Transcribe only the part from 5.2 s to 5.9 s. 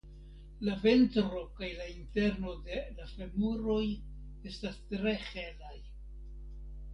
helaj.